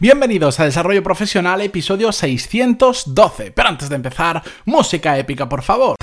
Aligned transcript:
Bienvenidos 0.00 0.58
a 0.58 0.64
Desarrollo 0.64 1.02
Profesional, 1.02 1.60
episodio 1.60 2.10
612. 2.10 3.50
Pero 3.50 3.68
antes 3.68 3.90
de 3.90 3.96
empezar, 3.96 4.42
música 4.64 5.18
épica, 5.18 5.46
por 5.46 5.60
favor. 5.60 5.96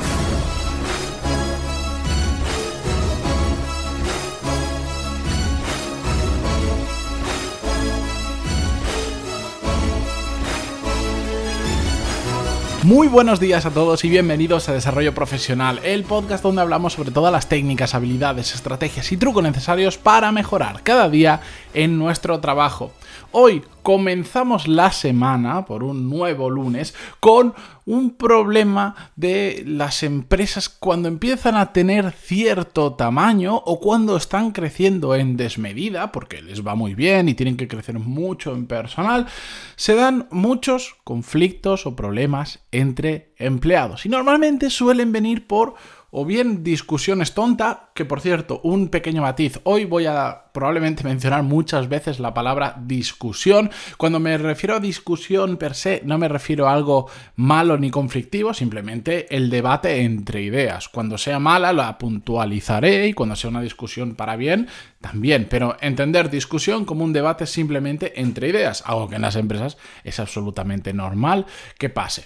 Muy 12.88 13.09
buenos 13.09 13.41
días 13.41 13.66
a 13.66 13.71
todos 13.71 14.05
y 14.05 14.09
bienvenidos 14.09 14.70
a 14.70 14.73
Desarrollo 14.73 15.14
Profesional, 15.14 15.82
el 15.84 16.05
podcast 16.05 16.41
donde 16.41 16.61
hablamos 16.61 16.93
sobre 16.93 17.11
todas 17.11 17.34
las 17.34 17.50
técnicas, 17.50 17.93
habilidades, 17.93 18.55
estrategias 18.55 19.11
y 19.11 19.18
trucos 19.18 19.43
necesarios 19.43 19.98
para 19.98 20.32
mejorar 20.32 20.84
cada 20.84 21.09
día 21.09 21.41
en 21.73 21.97
nuestro 21.97 22.39
trabajo. 22.39 22.91
Hoy 23.31 23.61
comenzamos 23.83 24.68
la 24.68 24.91
semana, 24.91 25.65
por 25.65 25.83
un 25.83 26.09
nuevo 26.09 26.50
lunes, 26.50 26.93
con 27.19 27.54
un 27.86 28.15
problema 28.15 28.96
de 29.15 29.64
las 29.65 30.04
empresas 30.04 30.69
cuando 30.69 31.07
empiezan 31.07 31.56
a 31.56 31.71
tener 31.71 32.11
cierto 32.11 32.94
tamaño 32.94 33.56
o 33.56 33.80
cuando 33.80 34.17
están 34.17 34.52
creciendo 34.52 35.16
en 35.16 35.38
desmedida, 35.38 36.11
porque 36.11 36.42
les 36.42 36.66
va 36.66 36.75
muy 36.75 36.95
bien 36.95 37.30
y 37.30 37.33
tienen 37.33 37.58
que 37.58 37.67
crecer 37.67 38.00
mucho 38.00 38.53
en 38.53 38.67
personal, 38.67 39.28
se 39.75 39.95
dan 39.95 40.28
muchos 40.31 40.95
conflictos 41.03 41.86
o 41.86 41.95
problemas 41.95 42.59
entre 42.72 43.34
empleados. 43.38 44.06
Y 44.06 44.09
normalmente 44.09 44.70
suelen 44.70 45.11
venir 45.11 45.47
por 45.47 45.75
o 46.09 46.25
bien 46.25 46.64
discusiones 46.64 47.34
tonta, 47.34 47.89
que 47.94 48.06
por 48.06 48.22
cierto, 48.22 48.61
un 48.64 48.88
pequeño 48.88 49.22
matiz, 49.22 49.59
hoy 49.64 49.86
voy 49.86 50.06
a 50.06 50.45
probablemente 50.53 51.03
mencionar 51.03 51.44
muchas 51.44 51.89
veces 51.89 52.20
la 52.20 52.34
palabra 52.34 52.75
discusión. 52.81 53.70
Cuando 53.98 54.20
me 54.20 54.38
refiero 54.38 54.75
a 54.75 54.80
discusión 54.80 55.58
per 55.58 55.75
se, 55.75 56.02
no 56.06 56.17
me 56.17 56.28
refiero 56.28 56.67
a 56.67 56.73
algo 56.73 57.09
malo 57.36 57.78
ni 57.78 57.92
conflictivo, 57.92 58.54
simplemente 58.54 59.36
el 59.36 59.50
debate 59.50 60.02
entre 60.02 60.42
ideas. 60.42 60.88
Cuando 60.88 61.18
sea 61.18 61.40
mala 61.40 61.73
la 61.73 61.98
puntualizaré 61.98 63.08
y 63.08 63.14
cuando 63.14 63.36
sea 63.36 63.50
una 63.50 63.62
discusión 63.62 64.16
para 64.16 64.38
bien, 64.38 64.68
también. 65.02 65.48
Pero 65.50 65.78
entender 65.81 66.30
discusión 66.30 66.86
como 66.86 67.03
un 67.03 67.14
debate 67.14 67.46
simplemente 67.46 68.20
entre 68.20 68.48
ideas, 68.48 68.81
algo 68.86 69.09
que 69.09 69.16
en 69.16 69.22
las 69.24 69.36
empresas 69.36 69.78
es 70.03 70.20
absolutamente 70.20 70.94
normal 70.94 71.46
que 71.78 71.90
pase. 71.90 72.26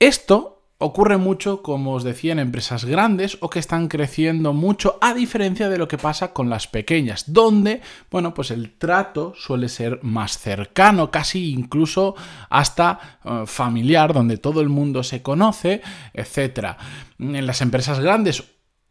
Esto 0.00 0.57
Ocurre 0.80 1.16
mucho, 1.16 1.60
como 1.60 1.94
os 1.94 2.04
decía, 2.04 2.30
en 2.30 2.38
empresas 2.38 2.84
grandes 2.84 3.36
o 3.40 3.50
que 3.50 3.58
están 3.58 3.88
creciendo 3.88 4.52
mucho, 4.52 4.96
a 5.00 5.12
diferencia 5.12 5.68
de 5.68 5.76
lo 5.76 5.88
que 5.88 5.98
pasa 5.98 6.32
con 6.32 6.48
las 6.48 6.68
pequeñas, 6.68 7.32
donde, 7.32 7.80
bueno, 8.12 8.32
pues 8.32 8.52
el 8.52 8.78
trato 8.78 9.32
suele 9.34 9.68
ser 9.68 9.98
más 10.02 10.38
cercano, 10.38 11.10
casi 11.10 11.50
incluso 11.50 12.14
hasta 12.48 13.18
eh, 13.24 13.42
familiar, 13.46 14.12
donde 14.12 14.38
todo 14.38 14.60
el 14.60 14.68
mundo 14.68 15.02
se 15.02 15.20
conoce, 15.20 15.82
etc. 16.14 16.76
En 17.18 17.44
las 17.44 17.60
empresas 17.60 17.98
grandes 17.98 18.44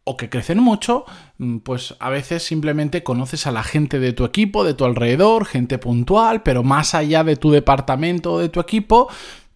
o 0.08 0.16
que 0.16 0.30
crecen 0.30 0.58
mucho, 0.58 1.04
mm, 1.36 1.58
pues 1.58 1.94
a 2.00 2.08
veces 2.08 2.42
simplemente 2.42 3.02
conoces 3.02 3.46
a 3.46 3.52
la 3.52 3.62
gente 3.62 3.98
de 3.98 4.14
tu 4.14 4.24
equipo, 4.24 4.64
de 4.64 4.72
tu 4.72 4.86
alrededor, 4.86 5.44
gente 5.44 5.76
puntual, 5.76 6.42
pero 6.42 6.62
más 6.62 6.94
allá 6.94 7.24
de 7.24 7.36
tu 7.36 7.50
departamento 7.50 8.32
o 8.32 8.38
de 8.38 8.48
tu 8.48 8.58
equipo, 8.58 9.08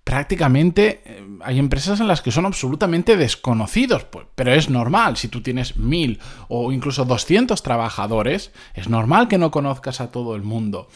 prácticamente 0.04 1.02
eh, 1.04 1.24
hay 1.42 1.58
empresas 1.58 2.00
en 2.00 2.08
las 2.08 2.22
que 2.22 2.32
son 2.32 2.46
absolutamente 2.46 3.16
desconocidos, 3.16 4.04
pues, 4.04 4.26
pero 4.34 4.52
es 4.52 4.68
normal, 4.68 5.16
si 5.16 5.28
tú 5.28 5.42
tienes 5.42 5.76
mil 5.76 6.20
o 6.48 6.72
incluso 6.72 7.04
200 7.04 7.62
trabajadores, 7.62 8.52
es 8.74 8.88
normal 8.88 9.28
que 9.28 9.38
no 9.38 9.50
conozcas 9.50 10.00
a 10.00 10.10
todo 10.10 10.34
el 10.34 10.42
mundo. 10.42 10.88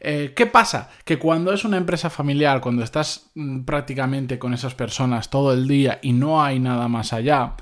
Eh, 0.00 0.32
¿Qué 0.36 0.46
pasa? 0.46 0.90
Que 1.04 1.18
cuando 1.18 1.52
es 1.52 1.64
una 1.64 1.76
empresa 1.76 2.08
familiar, 2.08 2.60
cuando 2.60 2.84
estás 2.84 3.30
mm, 3.34 3.60
prácticamente 3.62 4.38
con 4.38 4.54
esas 4.54 4.74
personas 4.74 5.28
todo 5.28 5.52
el 5.52 5.66
día 5.66 5.98
y 6.02 6.12
no 6.12 6.42
hay 6.42 6.60
nada 6.60 6.86
más 6.86 7.12
allá, 7.12 7.54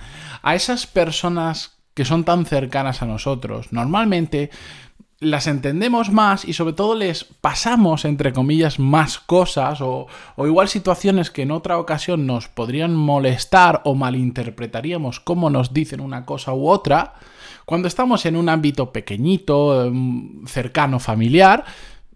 a 0.43 0.55
esas 0.55 0.87
personas 0.87 1.79
que 1.95 2.05
son 2.05 2.25
tan 2.25 2.45
cercanas 2.45 3.01
a 3.01 3.07
nosotros, 3.07 3.73
normalmente 3.73 4.51
las 5.19 5.47
entendemos 5.47 6.11
más 6.11 6.45
y 6.45 6.53
sobre 6.53 6.75
todo 6.75 6.95
les 6.95 7.25
pasamos, 7.25 8.05
entre 8.05 8.33
comillas, 8.33 8.79
más 8.79 9.19
cosas 9.19 9.81
o, 9.81 10.09
igual 10.39 10.69
situaciones 10.69 11.31
que 11.31 11.43
en 11.43 11.53
otra 11.53 11.79
ocasión 11.79 12.27
nos 12.27 12.49
podrían 12.49 12.95
molestar 12.95 13.81
o 13.85 13.95
malinterpretaríamos 13.95 15.21
cómo 15.21 15.49
nos 15.49 15.73
dicen 15.73 16.01
una 16.01 16.27
cosa 16.27 16.53
u 16.53 16.69
otra, 16.69 17.15
cuando 17.65 17.89
estamos 17.89 18.27
en 18.27 18.37
un 18.37 18.49
ámbito 18.49 18.93
pequeñito, 18.93 19.87
em, 19.87 20.47
cercano, 20.47 21.01
familiar, 21.01 21.65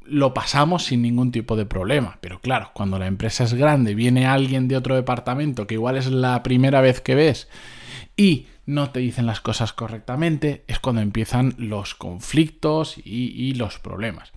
lo 0.05 0.35
pasamos 0.35 0.85
sin 0.85 1.03
ningún 1.03 1.33
tipo 1.33 1.57
de 1.57 1.67
problema. 1.67 2.19
Pero 2.21 2.41
claro, 2.41 2.71
cuando 2.75 2.99
la 2.99 3.07
empresa 3.07 3.45
es 3.45 3.55
grande, 3.55 3.95
viene 3.95 4.27
alguien 4.27 4.69
de 4.69 4.77
otro 4.77 4.95
departamento 4.95 5.67
que 5.67 5.75
igual 5.75 5.97
es 5.97 6.07
la 6.07 6.43
primera 6.43 6.81
vez 6.81 7.01
que 7.01 7.15
ves 7.15 7.49
y 8.17 8.47
no 8.71 8.91
te 8.91 9.01
dicen 9.01 9.27
las 9.27 9.41
cosas 9.41 9.73
correctamente, 9.73 10.65
es 10.69 10.79
cuando 10.79 11.03
empiezan 11.03 11.55
los 11.59 11.95
conflictos 11.95 12.97
y, 13.03 13.55
los 13.55 13.79
problemas. 13.79 14.33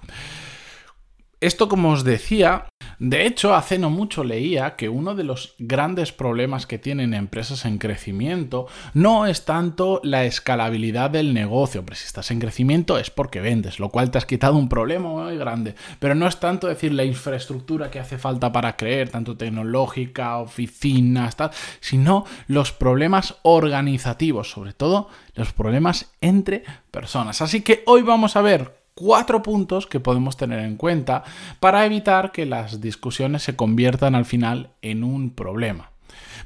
Esto, 1.39 1.69
como 1.69 1.91
os 1.91 2.03
decía, 2.03 2.67
de 3.05 3.25
hecho, 3.27 3.53
hace 3.53 3.77
no 3.77 3.89
mucho 3.89 4.23
leía 4.23 4.77
que 4.77 4.87
uno 4.87 5.13
de 5.13 5.25
los 5.25 5.55
grandes 5.59 6.13
problemas 6.13 6.65
que 6.65 6.79
tienen 6.79 7.13
empresas 7.13 7.65
en 7.65 7.77
crecimiento 7.77 8.67
no 8.93 9.25
es 9.25 9.43
tanto 9.43 9.99
la 10.05 10.23
escalabilidad 10.23 11.09
del 11.09 11.33
negocio, 11.33 11.83
pero 11.83 11.97
si 11.97 12.05
estás 12.05 12.31
en 12.31 12.39
crecimiento 12.39 12.97
es 12.97 13.09
porque 13.09 13.41
vendes, 13.41 13.77
lo 13.81 13.89
cual 13.89 14.09
te 14.09 14.19
has 14.19 14.25
quitado 14.25 14.55
un 14.55 14.69
problema 14.69 15.09
muy 15.09 15.35
grande, 15.35 15.75
pero 15.99 16.15
no 16.15 16.27
es 16.27 16.39
tanto 16.39 16.67
decir 16.67 16.93
la 16.93 17.03
infraestructura 17.03 17.91
que 17.91 17.99
hace 17.99 18.17
falta 18.17 18.53
para 18.53 18.77
creer, 18.77 19.09
tanto 19.09 19.35
tecnológica, 19.35 20.37
oficinas, 20.37 21.35
tal, 21.35 21.51
sino 21.81 22.23
los 22.47 22.71
problemas 22.71 23.35
organizativos, 23.41 24.49
sobre 24.49 24.71
todo 24.71 25.09
los 25.35 25.51
problemas 25.51 26.13
entre 26.21 26.63
personas. 26.89 27.41
Así 27.41 27.63
que 27.63 27.83
hoy 27.85 28.01
vamos 28.01 28.37
a 28.37 28.41
ver 28.41 28.82
cuatro 28.95 29.41
puntos 29.41 29.87
que 29.87 29.99
podemos 29.99 30.37
tener 30.37 30.59
en 30.59 30.77
cuenta 30.77 31.23
para 31.59 31.85
evitar 31.85 32.31
que 32.31 32.45
las 32.45 32.81
discusiones 32.81 33.43
se 33.43 33.55
conviertan 33.55 34.15
al 34.15 34.25
final 34.25 34.71
en 34.81 35.03
un 35.03 35.31
problema. 35.31 35.91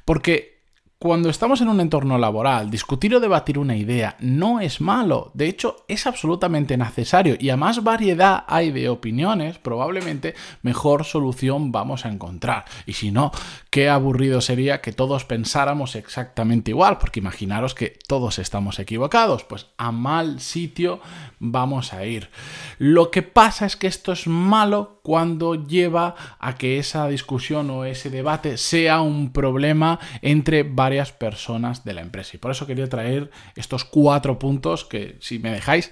Porque 0.06 0.57
cuando 1.00 1.30
estamos 1.30 1.62
en 1.62 1.68
un 1.68 1.80
entorno 1.80 2.18
laboral, 2.18 2.72
discutir 2.72 3.14
o 3.14 3.20
debatir 3.20 3.60
una 3.60 3.76
idea 3.76 4.16
no 4.20 4.60
es 4.60 4.82
malo, 4.82 5.30
de 5.36 5.48
hecho 5.48 5.86
es 5.88 6.08
absolutamente 6.08 6.76
necesario 6.76 7.36
y 7.40 7.52
a 7.52 7.58
más 7.58 7.84
variedad 7.84 8.46
hay 8.48 8.72
de 8.72 8.90
opiniones, 8.90 9.60
probablemente 9.60 10.34
mejor 10.64 11.06
solución 11.06 11.72
vamos 11.72 12.06
a 12.06 12.10
encontrar. 12.10 12.66
Y 12.88 12.94
si 12.94 13.12
no, 13.12 13.32
qué 13.70 13.90
aburrido 13.90 14.42
sería 14.42 14.82
que 14.82 14.92
todos 14.92 15.24
pensáramos 15.24 15.96
exactamente 15.96 16.72
igual, 16.72 16.98
porque 16.98 17.20
imaginaros 17.20 17.76
que 17.76 18.00
todos 18.08 18.40
estamos 18.40 18.80
equivocados, 18.80 19.44
pues 19.44 19.68
a 19.78 19.92
mal 19.92 20.40
sitio 20.40 21.00
vamos 21.38 21.94
a 21.94 22.08
ir. 22.08 22.32
Lo 22.80 23.12
que 23.12 23.22
pasa 23.22 23.68
es 23.68 23.76
que 23.76 23.86
esto 23.86 24.14
es 24.14 24.26
malo 24.26 25.00
cuando 25.04 25.54
lleva 25.54 26.16
a 26.40 26.56
que 26.56 26.80
esa 26.80 27.08
discusión 27.08 27.70
o 27.70 27.86
ese 27.86 28.10
debate 28.10 28.58
sea 28.58 29.02
un 29.02 29.32
problema 29.32 30.00
entre 30.24 30.64
varios 30.64 30.87
varias 30.88 31.12
personas 31.12 31.84
de 31.84 31.94
la 31.94 32.00
empresa. 32.00 32.32
Y 32.34 32.38
por 32.40 32.52
eso 32.52 32.66
quería 32.66 32.88
traer 32.88 33.30
estos 33.58 33.84
cuatro 33.84 34.40
puntos 34.40 34.86
que, 34.86 35.18
si 35.20 35.38
me 35.38 35.52
dejáis, 35.52 35.92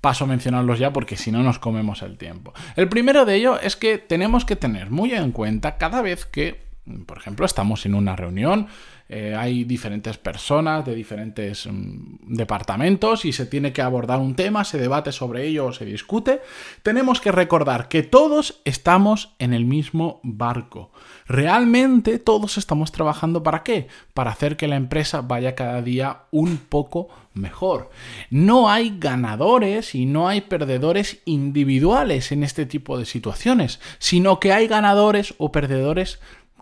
paso 0.00 0.24
a 0.24 0.26
mencionarlos 0.26 0.78
ya 0.78 0.94
porque 0.94 1.18
si 1.18 1.30
no 1.30 1.42
nos 1.42 1.58
comemos 1.58 2.00
el 2.00 2.16
tiempo. 2.16 2.54
El 2.74 2.88
primero 2.88 3.26
de 3.26 3.34
ello 3.34 3.60
es 3.60 3.76
que 3.76 3.98
tenemos 3.98 4.46
que 4.46 4.56
tener 4.56 4.88
muy 4.88 5.12
en 5.12 5.30
cuenta 5.32 5.76
cada 5.76 6.00
vez 6.00 6.24
que, 6.24 6.69
por 7.06 7.18
ejemplo, 7.18 7.46
estamos 7.46 7.86
en 7.86 7.94
una 7.94 8.16
reunión, 8.16 8.68
eh, 9.12 9.34
hay 9.36 9.64
diferentes 9.64 10.18
personas 10.18 10.86
de 10.86 10.94
diferentes 10.94 11.66
mm, 11.66 12.34
departamentos 12.36 13.24
y 13.24 13.32
se 13.32 13.44
tiene 13.44 13.72
que 13.72 13.82
abordar 13.82 14.20
un 14.20 14.36
tema, 14.36 14.64
se 14.64 14.78
debate 14.78 15.10
sobre 15.10 15.48
ello 15.48 15.66
o 15.66 15.72
se 15.72 15.84
discute, 15.84 16.40
tenemos 16.84 17.20
que 17.20 17.32
recordar 17.32 17.88
que 17.88 18.04
todos 18.04 18.60
estamos 18.64 19.34
en 19.40 19.52
el 19.52 19.64
mismo 19.64 20.20
barco. 20.22 20.92
Realmente 21.26 22.20
todos 22.20 22.56
estamos 22.56 22.92
trabajando 22.92 23.42
para 23.42 23.64
qué? 23.64 23.88
Para 24.14 24.30
hacer 24.30 24.56
que 24.56 24.68
la 24.68 24.76
empresa 24.76 25.22
vaya 25.22 25.56
cada 25.56 25.82
día 25.82 26.22
un 26.30 26.58
poco 26.58 27.08
mejor. 27.34 27.90
No 28.30 28.70
hay 28.70 28.96
ganadores 28.98 29.94
y 29.94 30.06
no 30.06 30.28
hay 30.28 30.40
perdedores 30.42 31.20
individuales 31.24 32.32
en 32.32 32.44
este 32.44 32.66
tipo 32.66 32.98
de 32.98 33.06
situaciones, 33.06 33.80
sino 33.98 34.40
que 34.40 34.52
hay 34.52 34.68
ganadores 34.68 35.34
o 35.38 35.52
perdedores 35.52 36.20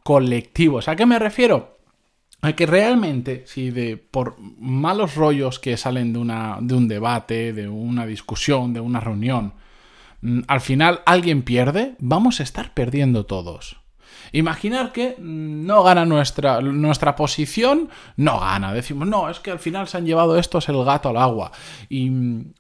colectivos. 0.09 0.89
¿A 0.89 0.97
qué 0.97 1.05
me 1.05 1.19
refiero? 1.19 1.77
a 2.41 2.55
que 2.55 2.65
realmente, 2.65 3.43
si 3.47 3.71
de 3.71 3.99
por 3.99 4.37
malos 4.39 5.17
rollos 5.17 5.59
que 5.59 5.77
salen 5.77 6.15
de, 6.15 6.19
una, 6.19 6.57
de 6.63 6.75
un 6.75 6.89
debate, 6.89 7.53
de 7.53 7.69
una 7.69 8.07
discusión, 8.07 8.73
de 8.73 8.81
una 8.81 9.01
reunión, 9.01 9.53
mm, 10.23 10.41
al 10.49 10.63
final 10.63 11.03
alguien 11.05 11.43
pierde, 11.43 11.95
vamos 11.99 12.41
a 12.41 12.45
estar 12.45 12.73
perdiendo 12.73 13.27
todos. 13.27 13.78
Imaginar 14.33 14.93
que 14.93 15.17
no 15.19 15.83
gana 15.83 16.05
nuestra, 16.05 16.61
nuestra 16.61 17.17
posición, 17.17 17.89
no 18.17 18.41
gana. 18.41 18.73
Decimos, 18.73 19.09
no, 19.09 19.29
es 19.29 19.41
que 19.41 19.51
al 19.51 19.59
final 19.59 19.89
se 19.89 19.97
han 19.97 20.07
llevado 20.07 20.39
estos 20.39 20.69
el 20.69 20.85
gato 20.85 21.09
al 21.09 21.17
agua. 21.17 21.53
Y, 21.89 22.11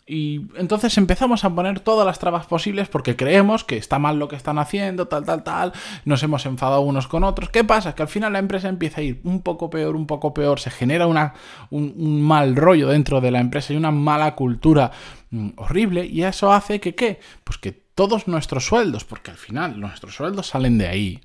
y, 0.06 0.46
entonces 0.56 0.96
empezamos 0.98 1.44
a 1.44 1.50
poner 1.50 1.80
todas 1.80 2.06
las 2.06 2.18
trabas 2.18 2.46
posibles 2.46 2.88
porque 2.88 3.16
creemos 3.16 3.64
que 3.64 3.76
está 3.76 3.98
mal 3.98 4.18
lo 4.18 4.28
que 4.28 4.36
están 4.36 4.58
haciendo, 4.58 5.08
tal, 5.08 5.24
tal, 5.24 5.42
tal. 5.42 5.72
Nos 6.04 6.22
hemos 6.22 6.46
enfadado 6.46 6.80
unos 6.80 7.08
con 7.08 7.24
otros. 7.24 7.50
¿Qué 7.50 7.64
pasa? 7.64 7.94
Que 7.94 8.02
al 8.02 8.08
final 8.08 8.32
la 8.32 8.38
empresa 8.38 8.68
empieza 8.68 9.00
a 9.00 9.04
ir 9.04 9.20
un 9.24 9.42
poco 9.42 9.70
peor, 9.70 9.96
un 9.96 10.06
poco 10.06 10.34
peor. 10.34 10.60
Se 10.60 10.70
genera 10.70 11.06
una, 11.06 11.34
un, 11.70 11.94
un 11.96 12.22
mal 12.22 12.56
rollo 12.56 12.88
dentro 12.88 13.20
de 13.20 13.30
la 13.30 13.40
empresa 13.40 13.72
y 13.72 13.76
una 13.76 13.90
mala 13.90 14.34
cultura 14.34 14.90
mm, 15.30 15.50
horrible. 15.56 16.06
Y 16.06 16.22
eso 16.22 16.52
hace 16.52 16.80
que, 16.80 16.94
¿qué? 16.94 17.20
Pues 17.44 17.58
que 17.58 17.88
todos 17.98 18.28
nuestros 18.28 18.64
sueldos, 18.64 19.04
porque 19.04 19.32
al 19.32 19.36
final 19.36 19.80
nuestros 19.80 20.14
sueldos 20.14 20.46
salen 20.46 20.78
de 20.78 20.86
ahí, 20.86 21.20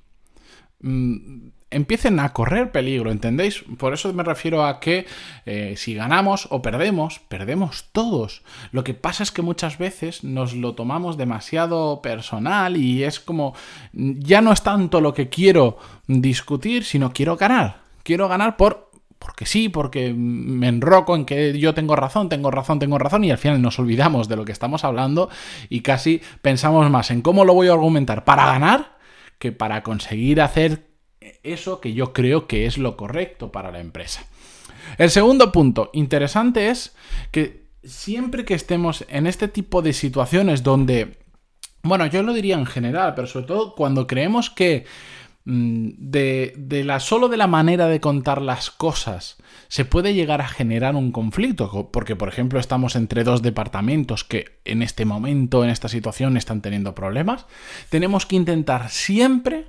Mm, 0.83 1.47
empiecen 1.71 2.19
a 2.19 2.33
correr 2.33 2.71
peligro, 2.71 3.09
¿entendéis? 3.09 3.63
Por 3.77 3.93
eso 3.93 4.13
me 4.13 4.23
refiero 4.23 4.65
a 4.65 4.79
que 4.79 5.05
eh, 5.45 5.73
si 5.77 5.95
ganamos 5.95 6.47
o 6.51 6.61
perdemos, 6.61 7.19
perdemos 7.27 7.85
todos. 7.91 8.43
Lo 8.71 8.83
que 8.83 8.93
pasa 8.93 9.23
es 9.23 9.31
que 9.31 9.41
muchas 9.41 9.77
veces 9.77 10.23
nos 10.23 10.53
lo 10.53 10.75
tomamos 10.75 11.17
demasiado 11.17 12.01
personal 12.01 12.77
y 12.77 13.03
es 13.03 13.19
como, 13.19 13.55
ya 13.93 14.41
no 14.41 14.51
es 14.51 14.61
tanto 14.61 15.01
lo 15.01 15.13
que 15.13 15.29
quiero 15.29 15.77
discutir, 16.07 16.83
sino 16.83 17.11
quiero 17.11 17.37
ganar. 17.37 17.81
Quiero 18.03 18.27
ganar 18.27 18.57
por 18.57 18.91
porque 19.17 19.45
sí, 19.45 19.69
porque 19.69 20.13
me 20.13 20.67
enroco 20.67 21.15
en 21.15 21.23
que 21.23 21.57
yo 21.57 21.73
tengo 21.73 21.95
razón, 21.95 22.27
tengo 22.27 22.51
razón, 22.51 22.79
tengo 22.79 22.97
razón, 22.97 23.23
y 23.23 23.31
al 23.31 23.37
final 23.37 23.61
nos 23.61 23.79
olvidamos 23.79 24.27
de 24.27 24.35
lo 24.35 24.43
que 24.43 24.51
estamos 24.51 24.83
hablando 24.83 25.29
y 25.69 25.79
casi 25.79 26.21
pensamos 26.41 26.89
más 26.89 27.09
en 27.09 27.21
cómo 27.21 27.45
lo 27.45 27.53
voy 27.53 27.69
a 27.69 27.71
argumentar 27.71 28.25
para 28.25 28.47
ganar 28.47 28.97
que 29.39 29.51
para 29.51 29.83
conseguir 29.83 30.41
hacer 30.41 30.87
eso 31.43 31.79
que 31.79 31.93
yo 31.93 32.13
creo 32.13 32.47
que 32.47 32.65
es 32.65 32.77
lo 32.77 32.97
correcto 32.97 33.51
para 33.51 33.71
la 33.71 33.79
empresa. 33.79 34.25
El 34.97 35.09
segundo 35.09 35.51
punto 35.51 35.89
interesante 35.93 36.69
es 36.69 36.95
que 37.31 37.67
siempre 37.83 38.45
que 38.45 38.53
estemos 38.53 39.05
en 39.09 39.27
este 39.27 39.47
tipo 39.47 39.81
de 39.81 39.93
situaciones 39.93 40.63
donde, 40.63 41.17
bueno, 41.81 42.05
yo 42.05 42.23
lo 42.23 42.33
diría 42.33 42.55
en 42.55 42.65
general, 42.65 43.13
pero 43.15 43.27
sobre 43.27 43.47
todo 43.47 43.75
cuando 43.75 44.07
creemos 44.07 44.49
que 44.49 44.85
de, 45.45 46.53
de, 46.57 46.83
la 46.83 46.99
solo 46.99 47.27
de 47.27 47.37
la 47.37 47.47
manera 47.47 47.87
de 47.87 47.99
contar 47.99 48.41
las 48.41 48.71
cosas 48.71 49.37
se 49.67 49.85
puede 49.85 50.13
llegar 50.13 50.39
a 50.39 50.47
generar 50.47 50.95
un 50.95 51.11
conflicto, 51.11 51.89
porque 51.91 52.15
por 52.15 52.29
ejemplo 52.29 52.59
estamos 52.59 52.95
entre 52.95 53.23
dos 53.23 53.41
departamentos 53.41 54.23
que 54.23 54.59
en 54.65 54.81
este 54.81 55.05
momento, 55.05 55.63
en 55.63 55.69
esta 55.69 55.89
situación, 55.89 56.37
están 56.37 56.61
teniendo 56.61 56.95
problemas, 56.95 57.45
tenemos 57.89 58.25
que 58.25 58.35
intentar 58.35 58.89
siempre 58.89 59.67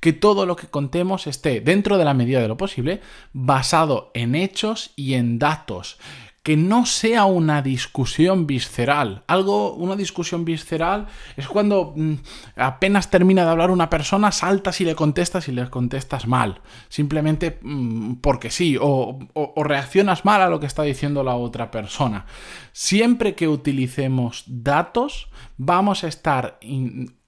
que 0.00 0.12
todo 0.12 0.46
lo 0.46 0.56
que 0.56 0.68
contemos 0.68 1.26
esté 1.26 1.60
dentro 1.60 1.98
de 1.98 2.04
la 2.04 2.14
medida 2.14 2.40
de 2.40 2.48
lo 2.48 2.56
posible 2.56 3.00
basado 3.32 4.10
en 4.14 4.34
hechos 4.34 4.92
y 4.96 5.14
en 5.14 5.38
datos 5.38 5.98
que 6.46 6.56
no 6.56 6.86
sea 6.86 7.24
una 7.24 7.60
discusión 7.60 8.46
visceral. 8.46 9.24
Algo, 9.26 9.74
una 9.74 9.96
discusión 9.96 10.44
visceral 10.44 11.08
es 11.36 11.48
cuando 11.48 11.92
mm, 11.96 12.14
apenas 12.54 13.10
termina 13.10 13.42
de 13.44 13.50
hablar 13.50 13.72
una 13.72 13.90
persona, 13.90 14.30
saltas 14.30 14.80
y 14.80 14.84
le 14.84 14.94
contestas 14.94 15.48
y 15.48 15.52
le 15.52 15.68
contestas 15.68 16.28
mal. 16.28 16.60
Simplemente 16.88 17.58
mm, 17.60 18.20
porque 18.20 18.52
sí, 18.52 18.78
o, 18.80 19.18
reaccionas 19.56 20.24
mal 20.24 20.40
a 20.40 20.48
lo 20.48 20.60
que 20.60 20.66
está 20.66 20.84
diciendo 20.84 21.24
la 21.24 21.34
otra 21.34 21.72
persona. 21.72 22.26
Siempre 22.70 23.34
que 23.34 23.48
utilicemos 23.48 24.44
datos, 24.46 25.28
vamos 25.56 26.04
a 26.04 26.06
estar 26.06 26.60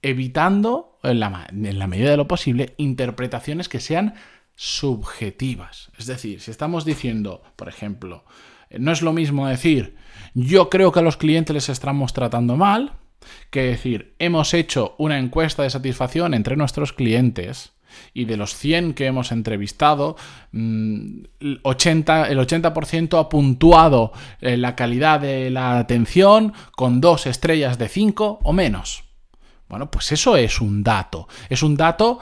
evitando, 0.01 0.97
en 1.03 1.19
la, 1.19 1.45
en 1.51 1.77
la 1.77 1.87
medida 1.87 2.11
de 2.11 2.15
lo 2.15 2.29
posible, 2.29 2.73
interpretaciones 2.77 3.67
que 3.67 3.81
sean 3.81 4.13
subjetivas. 4.55 5.91
Es 5.97 6.05
decir, 6.05 6.39
si 6.39 6.51
estamos 6.51 6.85
diciendo, 6.85 7.43
por 7.57 7.67
ejemplo, 7.67 8.23
no 8.77 8.91
es 8.91 9.01
lo 9.01 9.13
mismo 9.13 9.47
decir, 9.47 9.95
yo 10.33 10.69
creo 10.69 10.91
que 10.91 10.99
a 10.99 11.03
los 11.03 11.17
clientes 11.17 11.53
les 11.53 11.69
estamos 11.69 12.13
tratando 12.13 12.55
mal, 12.55 12.93
que 13.49 13.63
decir, 13.63 14.15
hemos 14.19 14.53
hecho 14.53 14.95
una 14.97 15.19
encuesta 15.19 15.63
de 15.63 15.69
satisfacción 15.69 16.33
entre 16.33 16.55
nuestros 16.55 16.93
clientes 16.93 17.73
y 18.13 18.25
de 18.25 18.37
los 18.37 18.55
100 18.55 18.93
que 18.93 19.07
hemos 19.07 19.31
entrevistado, 19.31 20.15
80, 20.51 22.21
mm, 22.21 22.25
el 22.31 22.39
80% 22.39 23.19
ha 23.19 23.29
puntuado 23.29 24.11
eh, 24.41 24.57
la 24.57 24.75
calidad 24.75 25.19
de 25.19 25.49
la 25.49 25.79
atención 25.79 26.53
con 26.75 27.01
dos 27.01 27.25
estrellas 27.25 27.77
de 27.77 27.89
5 27.89 28.39
o 28.43 28.53
menos. 28.53 29.03
Bueno, 29.67 29.91
pues 29.91 30.11
eso 30.11 30.35
es 30.35 30.61
un 30.61 30.83
dato. 30.83 31.27
Es 31.47 31.61
un 31.61 31.77
dato 31.77 32.19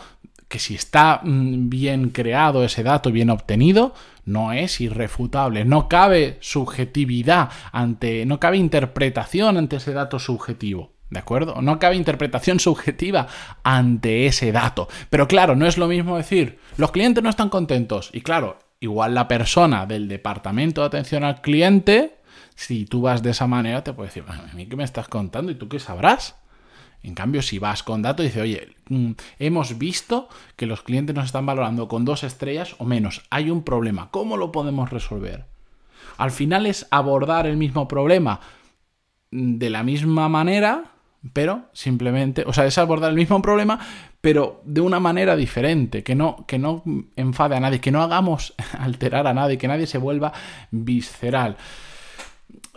que 0.47 0.59
si 0.59 0.75
está 0.75 1.21
mm, 1.23 1.69
bien 1.69 2.09
creado 2.09 2.63
ese 2.63 2.83
dato, 2.83 3.11
bien 3.11 3.29
obtenido, 3.29 3.93
no 4.25 4.53
es 4.53 4.79
irrefutable. 4.81 5.65
No 5.65 5.87
cabe 5.89 6.37
subjetividad 6.41 7.49
ante, 7.71 8.25
no 8.25 8.39
cabe 8.39 8.57
interpretación 8.57 9.57
ante 9.57 9.77
ese 9.77 9.93
dato 9.93 10.19
subjetivo. 10.19 10.91
¿De 11.09 11.19
acuerdo? 11.19 11.61
No 11.61 11.79
cabe 11.79 11.95
interpretación 11.95 12.59
subjetiva 12.59 13.27
ante 13.63 14.25
ese 14.25 14.51
dato. 14.51 14.89
Pero 15.09 15.27
claro, 15.27 15.55
no 15.55 15.65
es 15.65 15.77
lo 15.77 15.87
mismo 15.87 16.17
decir, 16.17 16.59
los 16.75 16.91
clientes 16.91 17.23
no 17.23 17.29
están 17.29 17.49
contentos. 17.49 18.09
Y 18.13 18.21
claro, 18.21 18.59
igual 18.81 19.15
la 19.15 19.27
persona 19.29 19.85
del 19.85 20.09
departamento 20.09 20.81
de 20.81 20.87
atención 20.87 21.23
al 21.23 21.41
cliente, 21.41 22.17
si 22.55 22.85
tú 22.85 23.01
vas 23.01 23.23
de 23.23 23.31
esa 23.31 23.47
manera, 23.47 23.85
te 23.85 23.93
puede 23.93 24.09
decir, 24.09 24.25
¿a 24.27 24.53
mí 24.53 24.65
qué 24.65 24.75
me 24.75 24.83
estás 24.83 25.07
contando? 25.07 25.51
¿Y 25.51 25.55
tú 25.55 25.69
qué 25.69 25.79
sabrás? 25.79 26.35
En 27.07 27.15
cambio, 27.15 27.41
si 27.41 27.57
vas 27.57 27.83
con 27.83 28.01
datos, 28.01 28.25
dice, 28.25 28.41
oye, 28.41 28.75
mm, 28.89 29.11
hemos 29.39 29.77
visto 29.77 30.27
que 30.57 30.65
los 30.65 30.81
clientes 30.81 31.15
nos 31.15 31.25
están 31.25 31.45
valorando 31.45 31.87
con 31.87 32.03
dos 32.03 32.25
estrellas 32.25 32.75
o 32.79 32.85
menos. 32.85 33.23
Hay 33.29 33.49
un 33.49 33.63
problema. 33.63 34.09
¿Cómo 34.11 34.35
lo 34.35 34.51
podemos 34.51 34.89
resolver? 34.89 35.45
Al 36.17 36.31
final 36.31 36.65
es 36.65 36.85
abordar 36.91 37.47
el 37.47 37.55
mismo 37.55 37.87
problema 37.87 38.41
de 39.31 39.69
la 39.69 39.83
misma 39.83 40.27
manera, 40.27 40.91
pero 41.31 41.61
simplemente, 41.71 42.43
o 42.45 42.51
sea, 42.51 42.65
es 42.65 42.77
abordar 42.77 43.11
el 43.11 43.15
mismo 43.15 43.41
problema, 43.41 43.79
pero 44.19 44.61
de 44.65 44.81
una 44.81 44.99
manera 44.99 45.37
diferente, 45.37 46.03
que 46.03 46.13
no, 46.13 46.43
que 46.45 46.59
no 46.59 46.83
enfade 47.15 47.55
a 47.55 47.61
nadie, 47.61 47.79
que 47.79 47.91
no 47.91 48.01
hagamos 48.01 48.53
alterar 48.77 49.27
a 49.27 49.33
nadie, 49.33 49.57
que 49.57 49.69
nadie 49.69 49.87
se 49.87 49.97
vuelva 49.97 50.33
visceral 50.71 51.55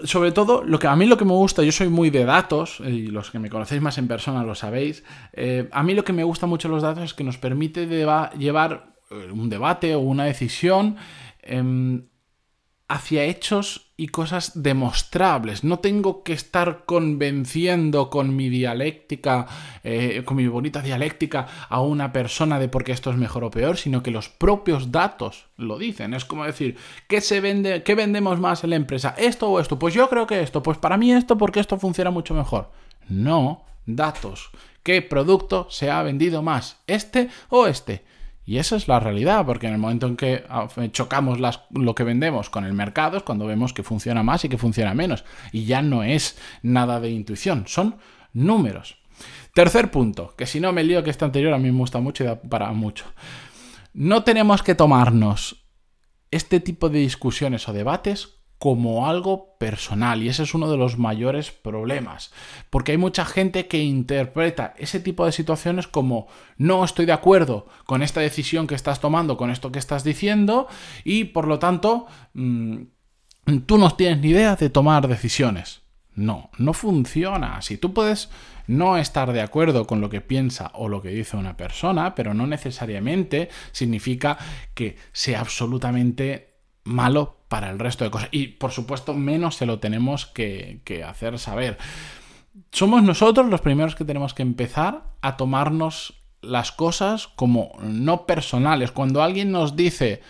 sobre 0.04 0.32
todo, 0.32 0.62
lo 0.64 0.78
que 0.78 0.86
a 0.86 0.96
mí 0.96 1.06
lo 1.06 1.16
que 1.16 1.24
me 1.24 1.32
gusta, 1.32 1.62
yo 1.62 1.72
soy 1.72 1.88
muy 1.88 2.10
de 2.10 2.24
datos, 2.24 2.80
y 2.80 3.08
los 3.08 3.30
que 3.30 3.38
me 3.38 3.50
conocéis 3.50 3.82
más 3.82 3.98
en 3.98 4.08
persona 4.08 4.42
lo 4.44 4.54
sabéis, 4.54 5.04
eh, 5.32 5.68
a 5.72 5.82
mí 5.82 5.94
lo 5.94 6.04
que 6.04 6.12
me 6.12 6.24
gusta 6.24 6.46
mucho 6.46 6.68
los 6.68 6.82
datos 6.82 7.04
es 7.04 7.14
que 7.14 7.24
nos 7.24 7.38
permite 7.38 7.86
llevar 7.86 8.94
eh, 9.10 9.30
un 9.32 9.48
debate 9.48 9.94
o 9.94 10.00
una 10.00 10.24
decisión 10.24 10.96
em, 11.42 12.04
hacia 12.90 13.22
hechos 13.22 13.92
y 13.96 14.08
cosas 14.08 14.62
demostrables. 14.64 15.62
No 15.62 15.78
tengo 15.78 16.24
que 16.24 16.32
estar 16.32 16.84
convenciendo 16.86 18.10
con 18.10 18.34
mi 18.34 18.48
dialéctica, 18.48 19.46
eh, 19.84 20.22
con 20.24 20.36
mi 20.36 20.48
bonita 20.48 20.82
dialéctica, 20.82 21.46
a 21.68 21.82
una 21.82 22.12
persona 22.12 22.58
de 22.58 22.68
por 22.68 22.82
qué 22.82 22.90
esto 22.90 23.10
es 23.10 23.16
mejor 23.16 23.44
o 23.44 23.50
peor, 23.52 23.76
sino 23.76 24.02
que 24.02 24.10
los 24.10 24.28
propios 24.28 24.90
datos 24.90 25.46
lo 25.56 25.78
dicen. 25.78 26.14
Es 26.14 26.24
como 26.24 26.44
decir, 26.44 26.76
¿qué 27.06 27.20
se 27.20 27.40
vende, 27.40 27.84
qué 27.84 27.94
vendemos 27.94 28.40
más 28.40 28.64
en 28.64 28.70
la 28.70 28.76
empresa? 28.76 29.14
¿Esto 29.16 29.48
o 29.48 29.60
esto? 29.60 29.78
Pues 29.78 29.94
yo 29.94 30.08
creo 30.08 30.26
que 30.26 30.42
esto. 30.42 30.60
Pues 30.60 30.76
para 30.76 30.96
mí 30.96 31.12
esto, 31.12 31.38
porque 31.38 31.60
esto 31.60 31.78
funciona 31.78 32.10
mucho 32.10 32.34
mejor. 32.34 32.72
No, 33.08 33.66
datos. 33.86 34.50
¿Qué 34.82 35.00
producto 35.00 35.68
se 35.70 35.92
ha 35.92 36.02
vendido 36.02 36.42
más? 36.42 36.80
¿Este 36.88 37.28
o 37.50 37.68
este? 37.68 38.02
Y 38.44 38.58
esa 38.58 38.76
es 38.76 38.88
la 38.88 38.98
realidad, 38.98 39.44
porque 39.46 39.66
en 39.66 39.74
el 39.74 39.78
momento 39.78 40.06
en 40.06 40.16
que 40.16 40.44
ah, 40.48 40.66
chocamos 40.90 41.38
lo 41.70 41.94
que 41.94 42.04
vendemos 42.04 42.50
con 42.50 42.64
el 42.64 42.72
mercado 42.72 43.18
es 43.18 43.22
cuando 43.22 43.46
vemos 43.46 43.72
que 43.72 43.82
funciona 43.82 44.22
más 44.22 44.44
y 44.44 44.48
que 44.48 44.58
funciona 44.58 44.94
menos. 44.94 45.24
Y 45.52 45.66
ya 45.66 45.82
no 45.82 46.02
es 46.02 46.38
nada 46.62 47.00
de 47.00 47.10
intuición, 47.10 47.64
son 47.66 47.96
números. 48.32 48.96
Tercer 49.54 49.90
punto, 49.90 50.34
que 50.36 50.46
si 50.46 50.60
no 50.60 50.72
me 50.72 50.84
lío 50.84 51.02
que 51.02 51.10
este 51.10 51.24
anterior 51.24 51.52
a 51.52 51.58
mí 51.58 51.70
me 51.70 51.78
gusta 51.78 52.00
mucho 52.00 52.24
y 52.24 52.26
da 52.26 52.40
para 52.40 52.72
mucho. 52.72 53.04
No 53.92 54.22
tenemos 54.22 54.62
que 54.62 54.74
tomarnos 54.74 55.66
este 56.30 56.60
tipo 56.60 56.88
de 56.88 57.00
discusiones 57.00 57.68
o 57.68 57.72
debates 57.72 58.39
como 58.60 59.08
algo 59.08 59.56
personal 59.56 60.22
y 60.22 60.28
ese 60.28 60.42
es 60.42 60.52
uno 60.52 60.70
de 60.70 60.76
los 60.76 60.98
mayores 60.98 61.50
problemas 61.50 62.30
porque 62.68 62.92
hay 62.92 62.98
mucha 62.98 63.24
gente 63.24 63.66
que 63.66 63.82
interpreta 63.82 64.74
ese 64.76 65.00
tipo 65.00 65.24
de 65.24 65.32
situaciones 65.32 65.86
como 65.86 66.28
no 66.58 66.84
estoy 66.84 67.06
de 67.06 67.14
acuerdo 67.14 67.66
con 67.86 68.02
esta 68.02 68.20
decisión 68.20 68.66
que 68.66 68.74
estás 68.74 69.00
tomando, 69.00 69.38
con 69.38 69.50
esto 69.50 69.72
que 69.72 69.78
estás 69.78 70.04
diciendo 70.04 70.68
y 71.04 71.24
por 71.24 71.48
lo 71.48 71.58
tanto 71.58 72.06
mm, 72.34 72.82
tú 73.64 73.78
no 73.78 73.90
tienes 73.92 74.20
ni 74.20 74.28
idea 74.28 74.56
de 74.56 74.68
tomar 74.68 75.08
decisiones. 75.08 75.80
No, 76.14 76.50
no 76.58 76.74
funciona 76.74 77.62
Si 77.62 77.78
Tú 77.78 77.94
puedes 77.94 78.28
no 78.66 78.98
estar 78.98 79.32
de 79.32 79.40
acuerdo 79.40 79.86
con 79.86 80.02
lo 80.02 80.10
que 80.10 80.20
piensa 80.20 80.70
o 80.74 80.88
lo 80.88 81.00
que 81.00 81.08
dice 81.08 81.38
una 81.38 81.56
persona, 81.56 82.14
pero 82.14 82.34
no 82.34 82.46
necesariamente 82.46 83.48
significa 83.72 84.36
que 84.74 84.98
sea 85.12 85.40
absolutamente 85.40 86.58
malo 86.84 87.39
para 87.50 87.68
el 87.68 87.80
resto 87.80 88.04
de 88.04 88.12
cosas. 88.12 88.28
Y 88.30 88.46
por 88.46 88.70
supuesto, 88.70 89.12
menos 89.12 89.56
se 89.56 89.66
lo 89.66 89.80
tenemos 89.80 90.24
que, 90.24 90.80
hacer 91.04 91.36
saber. 91.40 91.78
Somos 92.70 93.02
nosotros 93.02 93.48
los 93.48 93.60
primeros 93.60 93.96
que 93.96 94.04
tenemos 94.04 94.34
que 94.34 94.42
empezar 94.42 95.02
a 95.20 95.36
tomarnos 95.36 96.14
las 96.42 96.70
cosas 96.70 97.26
como 97.26 97.72
no 97.82 98.24
personales. 98.24 98.92
Cuando 98.92 99.20
alguien 99.20 99.50
nos 99.50 99.74
dice, 99.74 100.22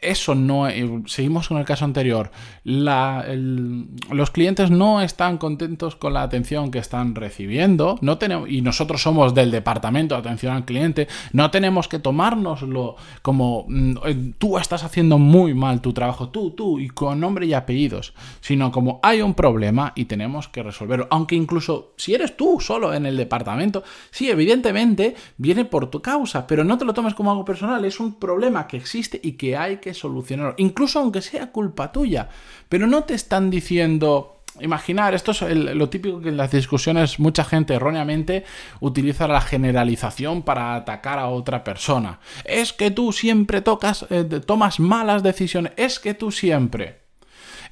eso 0.00 0.34
no, 0.34 0.68
eh, 0.68 1.02
seguimos 1.06 1.48
con 1.48 1.56
el 1.56 1.64
caso 1.64 1.86
anterior, 1.86 2.30
los 2.64 4.30
clientes 4.30 4.70
no 4.70 5.00
están 5.00 5.38
contentos 5.38 5.96
con 5.96 6.12
la 6.12 6.22
atención 6.22 6.70
que 6.70 6.78
están 6.78 7.14
recibiendo, 7.14 7.98
no 8.02 8.18
tenemos, 8.18 8.50
y 8.50 8.60
nosotros 8.60 9.00
somos 9.00 9.34
del 9.34 9.50
departamento 9.50 10.14
de 10.14 10.20
atención 10.20 10.54
al 10.54 10.66
cliente, 10.66 11.08
no 11.32 11.50
tenemos 11.50 11.88
que 11.88 11.98
tomárnoslo 11.98 12.96
como 13.22 13.64
mm, 13.68 13.96
eh, 14.04 14.32
tú 14.38 14.58
estás 14.58 14.84
haciendo 14.84 15.18
muy 15.18 15.54
mal 15.54 15.80
tu 15.80 15.94
trabajo, 15.94 16.28
tú, 16.28 16.50
tú, 16.50 16.78
y 16.78 16.88
con 16.88 17.18
nombre 17.18 17.46
y 17.46 17.54
apellidos, 17.54 18.12
sino 18.40 18.70
como 18.70 19.00
hay 19.02 19.22
un 19.22 19.32
problema 19.32 19.94
y 19.96 20.04
tenemos 20.04 20.48
que 20.48 20.62
resolverlo, 20.62 21.08
aunque 21.10 21.36
incluso 21.36 21.94
si 21.96 22.14
eres 22.14 22.36
tú 22.36 22.60
solo 22.60 22.92
en 22.92 23.06
el 23.06 23.16
departamento, 23.16 23.82
sí, 24.10 24.28
evidentemente 24.28 25.16
viene 25.38 25.64
por 25.64 25.88
tu 25.88 26.02
causa, 26.02 26.46
pero 26.46 26.64
no 26.64 26.76
te 26.76 26.84
lo 26.84 26.92
tomes 26.92 27.14
como 27.14 27.30
algo 27.30 27.46
personal, 27.46 27.82
es 27.86 27.98
un 27.98 28.16
problema 28.18 28.66
que 28.66 28.76
existe 28.76 29.18
y 29.22 29.32
que 29.32 29.56
hay 29.56 29.78
que 29.78 29.85
solucionarlo, 29.94 30.54
incluso 30.58 30.98
aunque 30.98 31.22
sea 31.22 31.50
culpa 31.50 31.92
tuya. 31.92 32.28
Pero 32.68 32.86
no 32.86 33.04
te 33.04 33.14
están 33.14 33.50
diciendo, 33.50 34.42
imaginar, 34.60 35.14
esto 35.14 35.32
es 35.32 35.42
lo 35.42 35.88
típico 35.88 36.20
que 36.20 36.30
en 36.30 36.36
las 36.36 36.50
discusiones 36.50 37.18
mucha 37.18 37.44
gente 37.44 37.74
erróneamente 37.74 38.44
utiliza 38.80 39.28
la 39.28 39.40
generalización 39.40 40.42
para 40.42 40.74
atacar 40.74 41.18
a 41.18 41.28
otra 41.28 41.64
persona. 41.64 42.20
Es 42.44 42.72
que 42.72 42.90
tú 42.90 43.12
siempre 43.12 43.60
tocas, 43.60 44.06
eh, 44.10 44.24
tomas 44.24 44.80
malas 44.80 45.22
decisiones, 45.22 45.72
es 45.76 45.98
que 45.98 46.14
tú 46.14 46.30
siempre. 46.30 47.06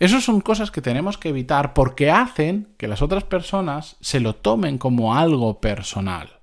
Esas 0.01 0.25
son 0.25 0.41
cosas 0.41 0.71
que 0.71 0.83
tenemos 0.83 1.19
que 1.19 1.29
evitar 1.29 1.73
porque 1.73 2.11
hacen 2.11 2.75
que 2.77 2.89
las 2.89 3.03
otras 3.03 3.25
personas 3.25 3.97
se 4.01 4.21
lo 4.21 4.35
tomen 4.35 4.79
como 4.79 5.15
algo 5.15 5.61
personal. 5.61 6.41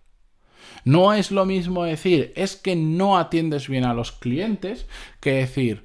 No 0.84 1.14
es 1.14 1.32
lo 1.32 1.46
mismo 1.46 1.84
decir 1.84 2.34
es 2.36 2.56
que 2.56 2.76
no 2.76 3.18
atiendes 3.18 3.68
bien 3.68 3.86
a 3.86 3.94
los 3.94 4.12
clientes 4.12 4.88
que 5.20 5.34
decir 5.34 5.84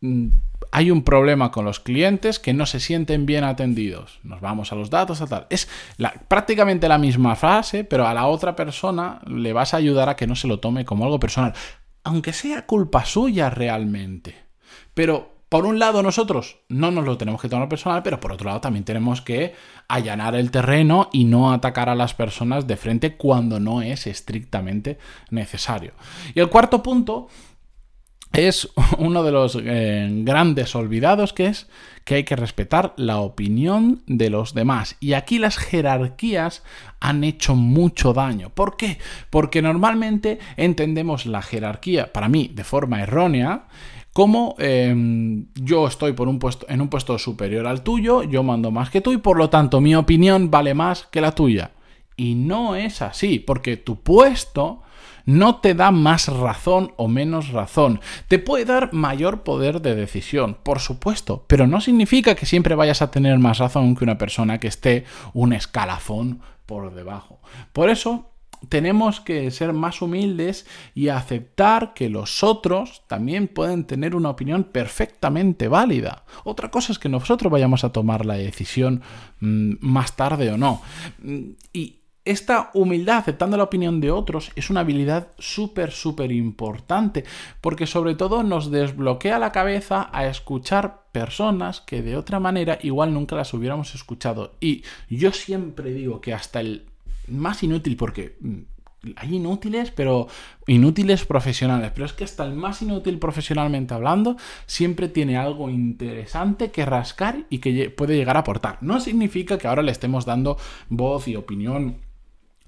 mm, 0.00 0.28
hay 0.70 0.90
un 0.90 1.02
problema 1.02 1.50
con 1.50 1.64
los 1.64 1.80
clientes 1.80 2.38
que 2.38 2.54
no 2.54 2.64
se 2.64 2.80
sienten 2.80 3.26
bien 3.26 3.44
atendidos. 3.44 4.20
Nos 4.22 4.40
vamos 4.40 4.72
a 4.72 4.74
los 4.74 4.88
datos, 4.88 5.20
a 5.20 5.26
tal. 5.26 5.46
Es 5.50 5.68
prácticamente 6.28 6.88
la 6.88 6.98
misma 6.98 7.36
frase, 7.36 7.84
pero 7.84 8.06
a 8.06 8.14
la 8.14 8.26
otra 8.26 8.56
persona 8.56 9.20
le 9.26 9.52
vas 9.52 9.74
a 9.74 9.76
ayudar 9.76 10.08
a 10.08 10.16
que 10.16 10.26
no 10.26 10.34
se 10.34 10.48
lo 10.48 10.60
tome 10.60 10.86
como 10.86 11.04
algo 11.04 11.20
personal, 11.20 11.52
aunque 12.04 12.32
sea 12.32 12.64
culpa 12.64 13.04
suya 13.04 13.50
realmente. 13.50 14.34
Pero 14.94 15.31
por 15.52 15.66
un 15.66 15.78
lado 15.78 16.02
nosotros 16.02 16.60
no 16.70 16.90
nos 16.90 17.04
lo 17.04 17.18
tenemos 17.18 17.38
que 17.38 17.50
tomar 17.50 17.68
personal, 17.68 18.02
pero 18.02 18.18
por 18.18 18.32
otro 18.32 18.46
lado 18.46 18.62
también 18.62 18.86
tenemos 18.86 19.20
que 19.20 19.52
allanar 19.86 20.34
el 20.34 20.50
terreno 20.50 21.10
y 21.12 21.24
no 21.24 21.52
atacar 21.52 21.90
a 21.90 21.94
las 21.94 22.14
personas 22.14 22.66
de 22.66 22.78
frente 22.78 23.18
cuando 23.18 23.60
no 23.60 23.82
es 23.82 24.06
estrictamente 24.06 24.96
necesario. 25.28 25.92
Y 26.34 26.40
el 26.40 26.48
cuarto 26.48 26.82
punto 26.82 27.28
es 28.32 28.70
uno 28.96 29.22
de 29.22 29.30
los 29.30 29.58
eh, 29.62 30.08
grandes 30.24 30.74
olvidados 30.74 31.34
que 31.34 31.48
es 31.48 31.68
que 32.06 32.14
hay 32.14 32.24
que 32.24 32.34
respetar 32.34 32.94
la 32.96 33.18
opinión 33.18 34.02
de 34.06 34.30
los 34.30 34.54
demás. 34.54 34.96
Y 35.00 35.12
aquí 35.12 35.38
las 35.38 35.58
jerarquías 35.58 36.62
han 36.98 37.24
hecho 37.24 37.56
mucho 37.56 38.14
daño. 38.14 38.48
¿Por 38.48 38.78
qué? 38.78 38.96
Porque 39.28 39.60
normalmente 39.60 40.38
entendemos 40.56 41.26
la 41.26 41.42
jerarquía, 41.42 42.10
para 42.10 42.30
mí, 42.30 42.50
de 42.54 42.64
forma 42.64 43.02
errónea, 43.02 43.66
como 44.12 44.56
em, 44.58 45.46
yo 45.54 45.86
estoy 45.86 46.12
por 46.12 46.28
un 46.28 46.38
puesto, 46.38 46.66
en 46.68 46.80
un 46.80 46.88
puesto 46.88 47.18
superior 47.18 47.66
al 47.66 47.82
tuyo, 47.82 48.22
yo 48.22 48.42
mando 48.42 48.70
más 48.70 48.90
que 48.90 49.00
tú 49.00 49.12
y 49.12 49.16
por 49.16 49.38
lo 49.38 49.50
tanto 49.50 49.80
mi 49.80 49.94
opinión 49.94 50.50
vale 50.50 50.74
más 50.74 51.06
que 51.10 51.20
la 51.20 51.34
tuya. 51.34 51.72
Y 52.16 52.34
no 52.34 52.76
es 52.76 53.00
así, 53.00 53.38
porque 53.38 53.76
tu 53.76 54.00
puesto 54.00 54.82
no 55.24 55.56
te 55.56 55.74
da 55.74 55.90
más 55.90 56.28
razón 56.28 56.92
o 56.96 57.08
menos 57.08 57.50
razón. 57.50 58.00
Te 58.28 58.38
puede 58.38 58.64
dar 58.64 58.92
mayor 58.92 59.42
poder 59.42 59.80
de 59.80 59.94
decisión, 59.94 60.56
por 60.62 60.80
supuesto, 60.80 61.44
pero 61.46 61.66
no 61.66 61.80
significa 61.80 62.34
que 62.34 62.46
siempre 62.46 62.74
vayas 62.74 63.02
a 63.02 63.10
tener 63.10 63.38
más 63.38 63.58
razón 63.58 63.96
que 63.96 64.04
una 64.04 64.18
persona 64.18 64.58
que 64.58 64.68
esté 64.68 65.04
un 65.32 65.52
escalafón 65.52 66.40
por 66.66 66.94
debajo. 66.94 67.40
Por 67.72 67.88
eso 67.88 68.31
tenemos 68.68 69.20
que 69.20 69.50
ser 69.50 69.72
más 69.72 70.02
humildes 70.02 70.66
y 70.94 71.08
aceptar 71.08 71.94
que 71.94 72.08
los 72.08 72.42
otros 72.42 73.02
también 73.06 73.48
pueden 73.48 73.84
tener 73.84 74.14
una 74.14 74.30
opinión 74.30 74.64
perfectamente 74.64 75.68
válida. 75.68 76.24
Otra 76.44 76.70
cosa 76.70 76.92
es 76.92 76.98
que 76.98 77.08
nosotros 77.08 77.50
vayamos 77.50 77.84
a 77.84 77.92
tomar 77.92 78.26
la 78.26 78.34
decisión 78.34 79.02
mm, 79.40 79.74
más 79.80 80.16
tarde 80.16 80.50
o 80.50 80.56
no. 80.56 80.82
Mm, 81.22 81.50
y 81.72 81.98
esta 82.24 82.70
humildad, 82.74 83.18
aceptando 83.18 83.56
la 83.56 83.64
opinión 83.64 84.00
de 84.00 84.12
otros, 84.12 84.52
es 84.54 84.70
una 84.70 84.80
habilidad 84.80 85.32
súper, 85.38 85.90
súper 85.90 86.30
importante, 86.30 87.24
porque 87.60 87.88
sobre 87.88 88.14
todo 88.14 88.44
nos 88.44 88.70
desbloquea 88.70 89.40
la 89.40 89.50
cabeza 89.50 90.08
a 90.12 90.26
escuchar 90.26 91.02
personas 91.10 91.80
que 91.80 92.00
de 92.00 92.16
otra 92.16 92.38
manera 92.38 92.78
igual 92.82 93.12
nunca 93.12 93.34
las 93.34 93.52
hubiéramos 93.54 93.96
escuchado. 93.96 94.54
Y 94.60 94.84
yo 95.10 95.32
siempre 95.32 95.92
digo 95.92 96.20
que 96.20 96.32
hasta 96.32 96.60
el 96.60 96.91
más 97.28 97.62
inútil 97.62 97.96
porque 97.96 98.36
mm, 98.40 98.58
hay 99.16 99.34
inútiles, 99.36 99.90
pero 99.90 100.28
inútiles 100.66 101.24
profesionales. 101.24 101.90
Pero 101.94 102.06
es 102.06 102.12
que 102.12 102.24
hasta 102.24 102.44
el 102.44 102.54
más 102.54 102.82
inútil 102.82 103.18
profesionalmente 103.18 103.94
hablando 103.94 104.36
siempre 104.66 105.08
tiene 105.08 105.36
algo 105.36 105.70
interesante 105.70 106.70
que 106.70 106.86
rascar 106.86 107.46
y 107.50 107.58
que 107.58 107.90
puede 107.90 108.16
llegar 108.16 108.36
a 108.36 108.40
aportar. 108.40 108.78
No 108.80 109.00
significa 109.00 109.58
que 109.58 109.66
ahora 109.66 109.82
le 109.82 109.92
estemos 109.92 110.24
dando 110.24 110.56
voz 110.88 111.28
y 111.28 111.36
opinión 111.36 111.98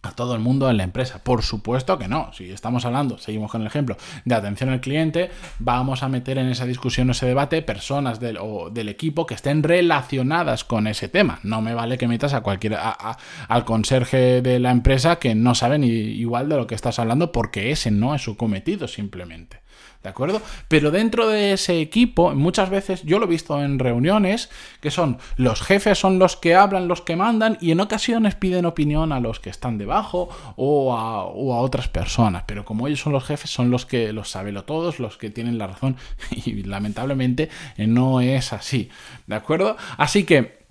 a 0.05 0.13
todo 0.13 0.35
el 0.35 0.41
mundo 0.41 0.71
en 0.71 0.77
la 0.77 0.85
empresa. 0.85 1.23
Por 1.23 1.43
supuesto 1.43 1.99
que 1.99 2.09
no. 2.09 2.33
Si 2.33 2.51
estamos 2.51 2.85
hablando, 2.85 3.19
seguimos 3.19 3.51
con 3.51 3.63
el 3.63 3.67
ejemplo, 3.67 3.97
de 4.25 4.35
atención 4.35 4.71
al 4.71 4.81
cliente, 4.81 5.31
vamos 5.59 6.03
a 6.03 6.09
meter 6.09 6.39
en 6.39 6.49
esa 6.49 6.67
discusión, 6.67 7.11
ese 7.11 7.27
debate, 7.27 7.63
personas 7.63 8.21
del, 8.21 8.39
del 8.73 8.89
equipo 8.89 9.27
que 9.27 9.35
estén 9.35 9.63
relacionadas 9.63 10.65
con 10.65 10.87
ese 10.87 11.09
tema. 11.09 11.41
No 11.43 11.63
me 11.63 11.75
vale 11.75 11.99
que 11.99 12.09
metas 12.09 12.35
a 12.35 12.43
cualquier, 12.43 12.77
al 12.77 13.65
conserje 13.65 14.43
de 14.43 14.59
la 14.59 14.71
empresa 14.71 15.17
que 15.17 15.35
no 15.35 15.55
sabe 15.55 15.79
ni 15.79 15.89
igual 15.89 16.49
de 16.49 16.57
lo 16.57 16.67
que 16.67 16.75
estás 16.75 16.99
hablando 16.99 17.33
porque 17.33 17.71
ese 17.71 17.91
no 17.91 18.15
es 18.15 18.23
su 18.23 18.37
cometido 18.37 18.89
simplemente. 18.89 19.64
¿De 20.05 20.11
acuerdo? 20.11 20.43
Pero 20.69 20.91
dentro 20.91 21.29
de 21.29 21.55
ese 21.55 21.81
equipo, 21.81 22.35
muchas 22.35 22.69
veces 22.69 23.03
yo 23.05 23.19
lo 23.19 23.25
he 23.25 23.29
visto 23.29 23.63
en 23.63 23.79
reuniones, 23.79 24.51
que 24.83 24.91
son 24.91 25.17
los 25.37 25.63
jefes 25.63 25.99
son 25.99 26.19
los 26.19 26.37
que 26.37 26.55
hablan, 26.55 26.89
los 26.89 27.01
que 27.01 27.17
mandan, 27.17 27.57
y 27.59 27.71
en 27.71 27.81
ocasiones 27.81 28.35
piden 28.35 28.67
opinión 28.67 29.13
a 29.13 29.21
los 29.21 29.41
que 29.41 29.49
están 29.49 29.79
debajo 29.79 30.29
o 30.57 30.95
a, 30.95 31.25
otras 31.25 31.89
personas. 31.89 32.45
Pero 32.47 32.67
como 32.67 32.87
ellos 32.87 33.01
son 33.01 33.15
los 33.15 33.25
jefes, 33.25 33.49
son 33.49 33.71
los 33.71 33.87
que 33.87 34.13
los 34.13 34.29
saben 34.29 34.55
todos, 34.67 35.01
los 35.01 35.17
que 35.17 35.31
tienen 35.31 35.57
la 35.57 35.69
razón, 35.69 35.97
y 36.31 36.65
lamentablemente 36.65 37.49
no 37.79 38.21
es 38.21 38.53
así. 38.53 38.91
¿De 39.27 39.37
acuerdo? 39.37 39.79
Así 39.97 40.25
que 40.25 40.64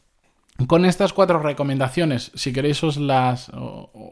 con 0.68 0.86
estas 0.86 1.14
cuatro 1.14 1.40
recomendaciones, 1.40 2.32
si 2.36 2.54
queréis 2.54 2.84
os 2.84 2.98
las 2.98 3.52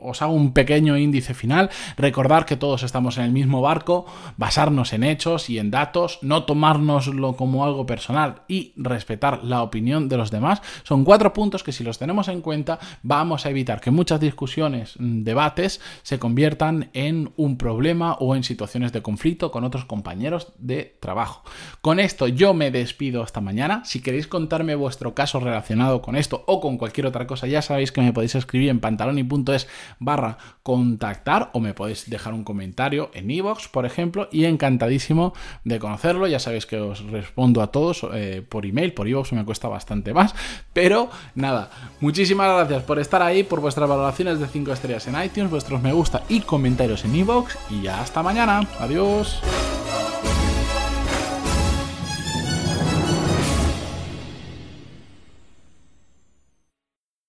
os 0.02 0.22
hago 0.22 0.34
un 0.34 0.54
pequeño 0.54 0.98
índice 0.98 1.34
final. 1.34 1.70
Recordar 1.98 2.46
que 2.46 2.58
todos 2.58 2.84
estamos 2.84 3.18
en 3.18 3.26
el 3.26 3.32
mismo 3.32 3.62
barco, 3.62 4.06
basarnos 4.38 4.94
en 4.94 5.04
hechos 5.04 5.50
y 5.50 5.60
en 5.60 5.72
datos, 5.72 6.20
no 6.22 6.44
tomárnoslo 6.44 7.36
como 7.36 7.64
algo 7.64 7.86
personal 7.86 8.42
y 8.48 8.74
respetar 8.76 9.44
la 9.44 9.62
opinión 9.62 10.10
de 10.10 10.18
los 10.18 10.32
demás. 10.32 10.62
Son 10.84 11.04
cuatro 11.04 11.34
puntos 11.34 11.64
que 11.64 11.72
si 11.72 11.84
los 11.84 12.00
tenemos 12.00 12.28
en 12.28 12.42
cuenta 12.42 12.80
vamos 13.04 13.46
a 13.46 13.50
evitar 13.50 13.80
que 13.80 13.92
muchas 13.92 14.20
discusiones, 14.20 14.96
mm, 15.00 15.24
debates 15.24 15.82
se 16.02 16.20
conviertan 16.20 16.90
en 16.94 17.32
un 17.38 17.58
problema 17.58 18.14
o 18.14 18.36
en 18.36 18.44
situaciones 18.44 18.92
de 18.92 19.02
conflicto 19.02 19.52
con 19.52 19.64
otros 19.64 19.86
compañeros 19.86 20.54
de 20.58 20.98
trabajo. 21.00 21.44
Con 21.82 22.00
esto 22.00 22.28
yo 22.28 22.54
me 22.54 22.72
despido 22.72 23.24
hasta 23.24 23.42
mañana. 23.42 23.84
Si 23.86 24.02
queréis 24.02 24.28
contarme 24.28 24.76
vuestro 24.76 25.14
caso 25.14 25.40
relacionado 25.40 26.02
con 26.02 26.16
esto, 26.16 26.31
o 26.34 26.62
con 26.62 26.78
cualquier 26.78 27.08
otra 27.08 27.28
cosa, 27.28 27.48
ya 27.48 27.62
sabéis 27.62 27.92
que 27.92 28.02
me 28.02 28.14
podéis 28.14 28.36
escribir 28.36 28.70
en 28.70 28.80
pantaloni.es 28.80 29.68
barra 30.00 30.38
contactar 30.64 31.50
o 31.54 31.60
me 31.60 31.74
podéis 31.74 32.10
dejar 32.10 32.34
un 32.34 32.44
comentario 32.44 33.12
en 33.14 33.30
iVoox, 33.30 33.68
por 33.70 33.86
ejemplo, 33.86 34.28
y 34.32 34.46
encantadísimo 34.46 35.34
de 35.64 35.80
conocerlo. 35.80 36.28
Ya 36.28 36.40
sabéis 36.40 36.66
que 36.66 36.78
os 36.78 37.04
respondo 37.04 37.62
a 37.62 37.68
todos 37.68 38.06
eh, 38.14 38.44
por 38.48 38.66
email, 38.66 38.94
por 38.94 39.08
iVoox 39.08 39.34
me 39.34 39.46
cuesta 39.46 39.68
bastante 39.68 40.14
más, 40.14 40.36
pero 40.74 41.10
nada, 41.36 41.70
muchísimas 42.00 42.48
gracias 42.56 42.84
por 42.84 43.00
estar 43.00 43.22
ahí, 43.22 43.44
por 43.44 43.60
vuestras 43.60 43.90
valoraciones 43.90 44.40
de 44.40 44.48
5 44.48 44.74
estrellas 44.74 45.08
en 45.08 45.22
iTunes, 45.22 45.50
vuestros 45.50 45.82
me 45.82 45.94
gusta 45.94 46.24
y 46.30 46.42
comentarios 46.42 47.06
en 47.06 47.16
iVoox, 47.16 47.56
y 47.70 47.84
ya 47.84 48.02
hasta 48.02 48.24
mañana. 48.24 48.68
Adiós. 48.80 49.42